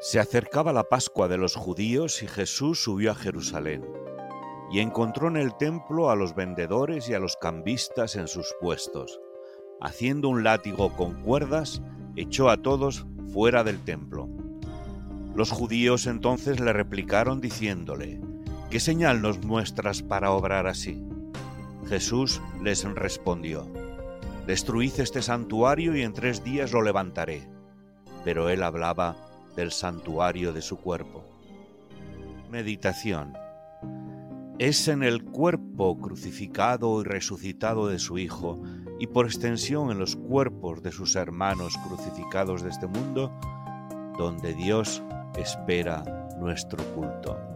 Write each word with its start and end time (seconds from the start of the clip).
Se 0.00 0.18
acercaba 0.18 0.72
la 0.72 0.84
Pascua 0.84 1.28
de 1.28 1.38
los 1.38 1.54
judíos 1.54 2.22
y 2.24 2.26
Jesús 2.26 2.82
subió 2.82 3.12
a 3.12 3.14
Jerusalén 3.14 3.84
y 4.72 4.80
encontró 4.80 5.28
en 5.28 5.36
el 5.36 5.56
templo 5.56 6.10
a 6.10 6.16
los 6.16 6.34
vendedores 6.34 7.08
y 7.08 7.14
a 7.14 7.18
los 7.18 7.36
cambistas 7.36 8.16
en 8.16 8.26
sus 8.26 8.52
puestos. 8.60 9.20
Haciendo 9.80 10.28
un 10.28 10.42
látigo 10.42 10.96
con 10.96 11.22
cuerdas, 11.22 11.82
echó 12.16 12.48
a 12.48 12.56
todos 12.56 13.06
fuera 13.32 13.64
del 13.64 13.78
templo. 13.84 14.28
Los 15.34 15.50
judíos 15.50 16.06
entonces 16.06 16.58
le 16.58 16.72
replicaron 16.72 17.40
diciéndole, 17.40 18.20
¿qué 18.70 18.80
señal 18.80 19.22
nos 19.22 19.44
muestras 19.44 20.02
para 20.02 20.32
obrar 20.32 20.66
así? 20.66 21.04
Jesús 21.86 22.40
les 22.62 22.84
respondió, 22.84 23.66
Destruid 24.46 24.98
este 24.98 25.22
santuario 25.22 25.96
y 25.96 26.02
en 26.02 26.12
tres 26.12 26.42
días 26.42 26.72
lo 26.72 26.82
levantaré. 26.82 27.48
Pero 28.24 28.48
él 28.48 28.62
hablaba 28.62 29.16
del 29.56 29.70
santuario 29.70 30.52
de 30.52 30.62
su 30.62 30.78
cuerpo. 30.78 31.24
Meditación. 32.50 33.34
Es 34.58 34.88
en 34.88 35.02
el 35.02 35.24
cuerpo 35.24 35.98
crucificado 35.98 37.00
y 37.00 37.04
resucitado 37.04 37.88
de 37.88 37.98
su 37.98 38.18
Hijo, 38.18 38.60
y 38.98 39.06
por 39.08 39.26
extensión 39.26 39.90
en 39.90 39.98
los 39.98 40.16
cuerpos 40.16 40.82
de 40.82 40.92
sus 40.92 41.16
hermanos 41.16 41.76
crucificados 41.86 42.62
de 42.62 42.70
este 42.70 42.86
mundo, 42.86 43.32
donde 44.18 44.54
Dios 44.54 45.02
espera 45.36 46.04
nuestro 46.38 46.84
culto. 46.94 47.51